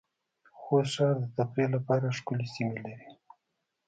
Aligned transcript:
خوست 0.59 0.91
ښار 0.95 1.15
د 1.21 1.25
تفریح 1.37 1.69
لپاره 1.75 2.15
ښکلې 2.17 2.47
سېمې 2.53 2.77
لرې 2.83 3.07